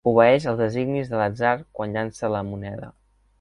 [0.09, 1.51] Obeeix els designis de l'atzar
[1.81, 2.91] quan llança la moneda.